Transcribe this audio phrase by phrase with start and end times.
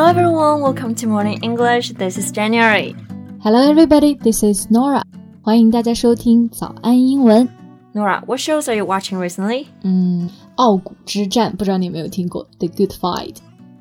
[0.00, 1.92] Hello everyone, welcome to Morning English.
[1.92, 2.94] This is January.
[3.42, 5.02] Hello everybody, this is Nora.
[5.42, 7.48] 欢迎大家收听早安英文。
[7.94, 9.66] Nora, what shows are you watching recently?
[9.82, 13.36] 嗯，傲骨之战，不知道你有没有听过 The Good Fight?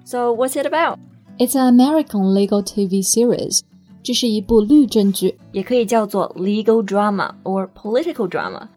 [0.05, 0.97] So, what's it about?
[1.37, 3.61] It's an American legal TV series.
[4.03, 5.37] 这是一部律政剧。
[5.51, 8.67] 也可以叫做 legal drama or political drama.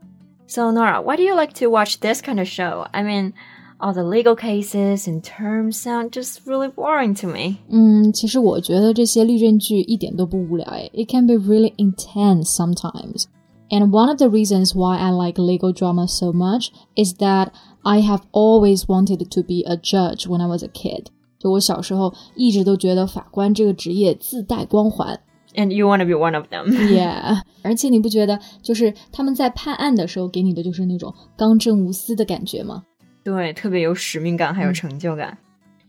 [0.46, 2.86] So, Nora, why do you like to watch this kind of show?
[2.93, 3.34] I mean,
[3.82, 7.58] all the legal cases and terms sound just really boring to me.
[7.68, 10.90] 嗯，其实我觉得这些律政剧一点都不无聊诶。
[10.94, 13.25] It can be really intense sometimes.
[13.71, 17.48] And one of the reasons why I like legal drama so much is that
[17.82, 21.08] I have always wanted to be a judge when I was a kid.
[21.39, 25.21] 就我小时候一直都觉得法官这个职业自带光环。
[25.54, 26.71] And you want to be one of them.
[26.93, 32.83] Yeah，而且你不觉得就是他们在判案的时候给你的就是那种刚正无私的感觉吗？
[33.23, 35.38] 对，特别有使命感，还有成就感。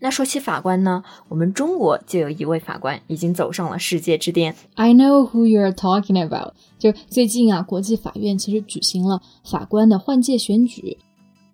[0.01, 4.55] 那说起法官呢，我们中国就有一位法官已经走上了世界之巅。
[4.75, 6.53] I know who you're talking about。
[6.79, 10.99] 就最近啊，国际法院其实举行了法官的换届选举，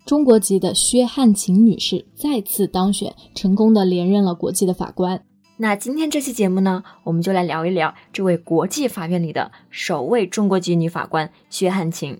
[0.05, 5.23] 中国籍的薛汉琴女士再次当选，成功的连任了国际的法官。
[5.57, 12.19] 那今天这期节目呢，我们就来聊一聊这位国际法院里的首位中国籍女法官薛汉琴。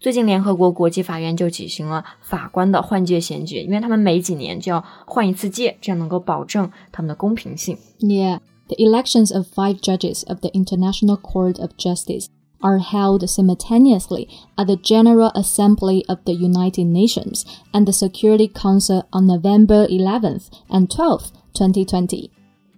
[0.00, 7.76] 最近联合国国际法院就举行了法官的换届选举，因为他们每几年就要换一次届，这样能够保证他们的公平性。
[7.98, 12.28] Yeah, the elections of five judges of the International Court of Justice
[12.60, 19.02] are held simultaneously at the General Assembly of the United Nations and the Security Council
[19.10, 22.30] on November 11th and 12th, 2020.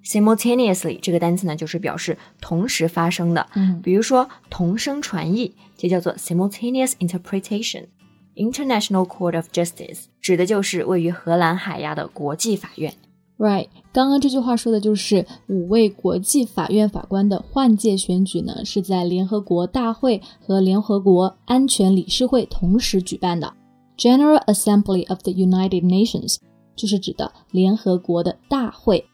[0.08, 3.46] Simultaneously 这个单词呢，就是表示同时发生的。
[3.56, 7.88] 嗯比如说同声传译，就叫做 simultaneous interpretation。
[8.36, 12.94] International Court of Justice 指的就是位于荷兰海牙的国际法院。
[13.38, 23.54] Right，刚刚这句话说的就是五位国际法院法官的换届选举呢，是在联合国大会和联合国安全理事会同时举办的。
[23.98, 26.38] General Assembly of the United Nations
[26.76, 29.06] 就是指的联合国的大会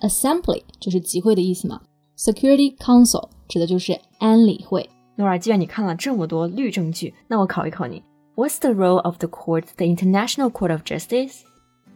[0.00, 1.80] ，Assembly 就是集会的意思嘛。
[2.16, 4.88] Security Council 指的就是安理会。
[5.16, 8.02] Nora，既然你看了这么多律政剧，那我考一考你，
[8.34, 11.40] What's the role of the court, the International Court of Justice?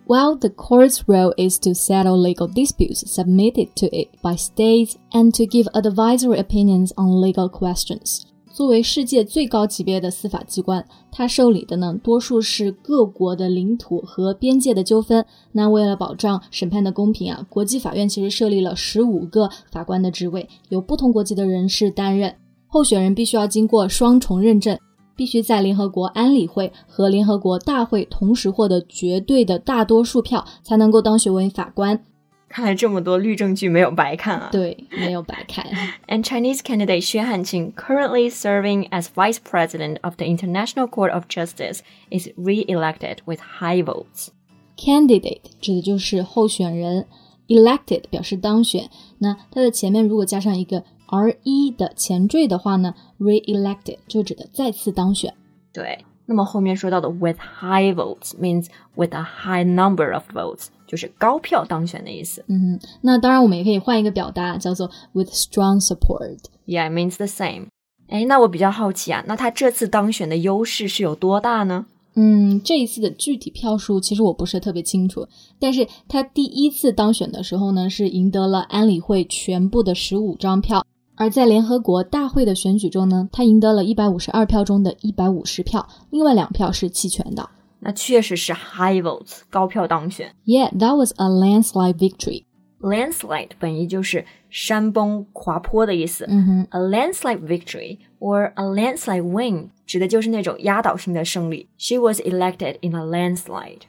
[0.07, 5.33] While the court's role is to settle legal disputes submitted to it by states and
[5.37, 8.27] to give advisory opinions on legal questions.
[8.56, 15.26] 作为世界最高级别的司法机关，它受理的呢多数是各国的领土和边界的纠纷。
[15.52, 22.34] 那为了保障审判的公平啊，国际法院其实设立了十五个法官的职位，由不同国籍的人士担任。
[22.68, 24.80] 候选人必须要经过双重认证，
[25.18, 32.02] 必须在联合国安理会和联合国大会同时获得绝对的大多数票，才能够当选为法官。
[32.49, 34.49] 看来这么多律政剧没有白看啊。
[34.51, 35.65] 对，没有白看。
[36.09, 41.27] And Chinese candidate Xue Hanqing, currently serving as vice president of the International Court of
[41.29, 41.81] Justice,
[42.11, 44.31] is re-elected with high votes.
[44.77, 47.07] Candidate 指的就是候选人，
[47.47, 48.91] elected 表示当选。
[49.19, 55.35] 那它的前面如果加上一个 r e 的前缀的话呢，re-elected 就指的再次当选。
[55.73, 62.42] 对，那么后面说到的 with high votes means with a high number of votes， 就是高票当选的意思。
[62.48, 66.38] 嗯，那当然我们也可以换一个表达，叫做 with strong support。
[66.66, 67.66] Yeah, it means the same.
[68.08, 71.86] 哎，那我比较好奇啊，那他这次当选的优势是有多大呢？
[72.14, 75.28] 嗯，这一次的具体票数其实我不是特别清楚，
[75.60, 80.86] 但是他第一次当选的时候呢，是赢得了安理会全部的十五张票，
[81.16, 87.50] 而在联合国大会的选举中呢，他赢得了一百五十二票中的一百五十票，另外两票是弃权的。
[87.85, 90.35] 那确实是 high votes，高票当选。
[90.45, 92.45] Yeah, that was a landslide victory.
[92.81, 96.25] Landslide 本意就是山崩滑坡的意思。
[96.29, 101.69] 嗯哼 A landslide victory or a landslide win 指的就是那种压倒性的胜利。
[101.77, 103.83] She was elected in a landslide.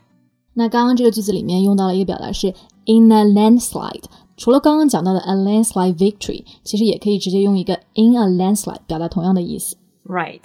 [0.54, 2.54] 那刚刚这个句子里面用到了一个表达是
[2.86, 4.04] in a landslide。
[4.36, 9.78] 除了刚刚讲到的 a landslide victory，其实也可以直接用一个 in a landslide 表达同样的意思。
[10.04, 10.42] Right.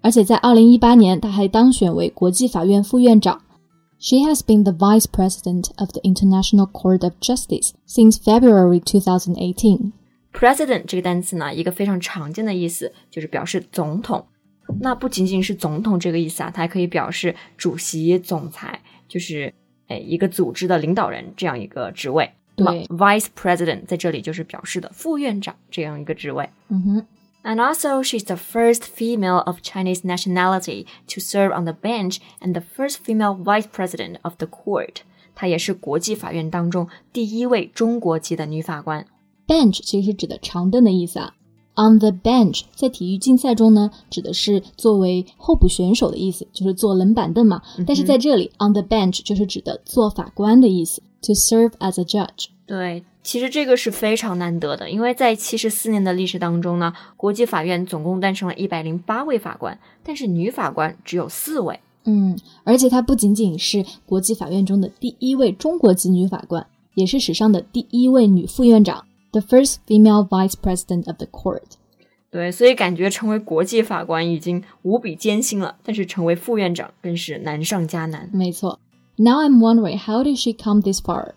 [0.00, 3.42] 而且在二零一八年，他还当选为国际法院副院长。
[3.98, 9.90] She has been the vice president of the International Court of Justice since February 2018.
[10.32, 14.24] President 这个单词呢，一个非常常见的意思就是表示总统。
[14.80, 19.52] 那不仅仅是总统这个意思啊，它还可以表示主席、总裁，就是
[19.88, 22.30] 诶一个组织的领导人这样一个职位。
[22.54, 26.48] 那么 vice president 在这里就是表示的副院长这样一个职位。
[26.68, 27.06] 嗯哼。
[27.47, 32.61] And also, she's the first female of Chinese nationality to serve on the bench and the
[32.61, 35.01] first female vice president of the court.
[35.35, 39.05] 她也是国际法院当中第一位中国籍的女法官。
[39.45, 41.33] Bench 其实是指的长凳的意思啊。
[41.75, 47.61] On the bench 在体育竞赛中呢，指的是作为候补选手的意思，就是坐冷板凳嘛。
[47.85, 52.49] 但是在这里，on the bench 就是指的做法官的意思，to serve as a judge。
[52.68, 61.80] 对，其实这个是非常难得的，因为在七十四年的历史当中呢，国际法院总共诞生了一百零八位法官，但是女法官只有四位。
[62.04, 71.62] 嗯，而且她不仅仅是国际法院中的第一位中国籍女法官，也是史上的第一位女副院长，the first female vice president of the court。
[72.30, 78.28] 对，所以感觉成为国际法官已经无比艰辛了，但是成为副院长更是难上加难。
[78.34, 78.78] 没错。
[79.16, 81.32] Now I'm wondering how did she come this far?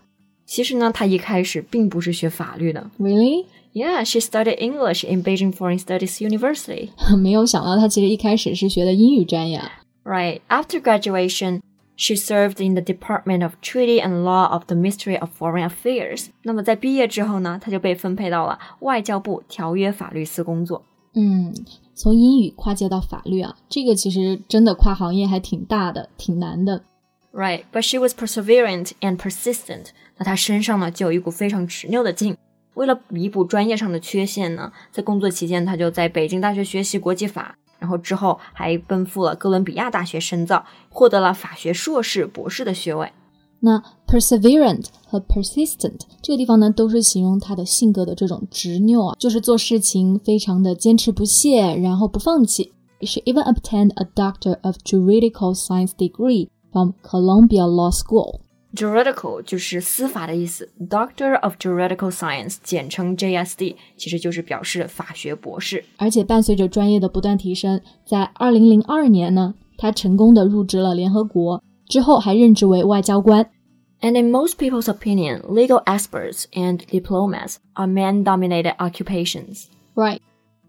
[0.52, 2.90] 其实呢，她一开始并不是学法律的。
[2.98, 3.46] Really?
[3.72, 6.90] Yeah, she studied English in Beijing Foreign Studies University.
[7.16, 9.62] 没有想到她其实一开始是学的英语专业。
[10.04, 10.42] Right.
[10.50, 11.62] After graduation,
[11.96, 16.26] she served in the Department of Treaty and Law of the Ministry of Foreign Affairs.
[16.42, 20.84] 那么在毕业之后呢，她就被分配到了外交部条约法律司工作。
[21.14, 21.54] 嗯，
[21.94, 26.82] 从英语跨界到法律啊，这个其实真的跨行业还挺大的，挺难的。
[27.32, 29.86] Right, but she was perseverant and persistent.
[30.18, 32.36] 那她身上呢就有一股非常执拗的劲。
[32.74, 43.10] 为了弥补专业上的缺陷呢，在工作期间，她就在北京大学学习国际法，然后之后还奔赴了哥伦比亚大学深造，获得了法学硕士、博士的学位。
[43.60, 52.72] 那 perseverant 和 persistent 这个地方呢，都是形容她的性格的这种执拗啊，就是做事情非常的坚持不懈，然后不放弃。
[53.02, 58.41] She even obtained a Doctor of Juridical Science degree from Columbia Law School.
[58.75, 65.83] Juridical 就是司法的意思，Doctor of Juridical Science 简称 JSD，其实就是表示法学博士。
[65.97, 73.49] 而且伴随着专业的不断提升，在二零零二年呢，她成功的入职了联合国，之后还任职为外交官。
[74.01, 79.63] And in most people's opinion, legal experts and diplomats are man-dominated occupations.
[79.95, 80.19] Right,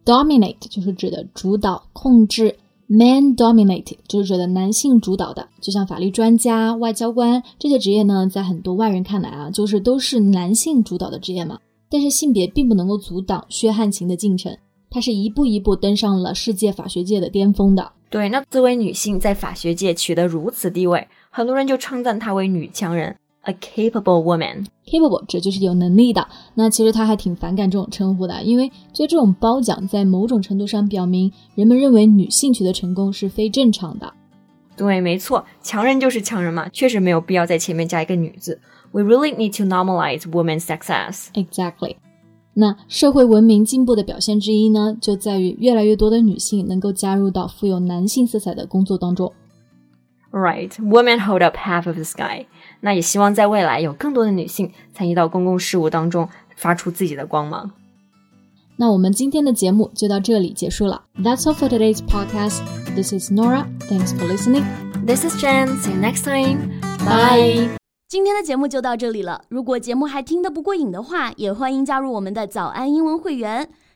[0.07, 2.57] dominate 就是指的主导、控制
[2.96, 5.48] ，man dominated 就是指的男性主导的。
[5.60, 11.58] 就像法律专家、外交官这些职业呢，在很多外人看来啊，就是都是男性主导的职业嘛。
[11.90, 14.58] 但是性别并不能够阻挡薛汉琴的进程，
[14.90, 17.92] 她是一步一步登上了世界法学界的巅峰的。
[18.10, 24.66] 对，那作为女性在法学界取得如此地位，很多人就称赞她为女强人，a capable woman。
[24.86, 26.28] capable 这就是有能力的。
[26.56, 34.14] 那其实他还挺反感这种称呼的，因为就这种褒奖在某种程度上表明人们认为女性取得成功是非正常的。
[34.76, 38.60] 对，没错，强人就是强人嘛，确实没有必要在前面加一个女字。
[38.92, 41.28] We really need to normalize women's success.
[41.34, 41.96] Exactly。
[42.56, 49.32] 那社会文明进步的表现之一呢，就在于越来越多的女性能够加入到富有男性色彩的工作当中。
[50.36, 52.48] Right, women hold up half of the sky.
[52.80, 57.70] 那也希望在未来有更多的女性参与到公共事务当中，发出自己的光芒。
[58.76, 61.04] 那我们今天的节目就到这里结束了。
[61.20, 62.64] That's all for today's podcast.
[62.96, 63.68] This is Nora.
[63.82, 64.64] Thanks for listening.
[65.06, 65.78] This is Jen.
[65.78, 66.82] See you next time.
[67.06, 67.70] Bye.
[68.10, 69.44] 今天的节目就到这里了。
[69.50, 73.70] 如果节目还听得不过瘾的话，也欢迎加入我们的早安英文会员。